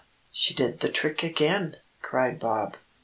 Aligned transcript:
She 0.31 0.55
did 0.55 0.79
the 0.79 0.89
trick 0.89 1.21
again!" 1.21 1.75
cried 2.01 2.39
Bob. 2.39 2.75